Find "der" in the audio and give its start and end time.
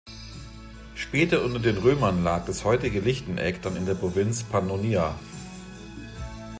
3.85-3.93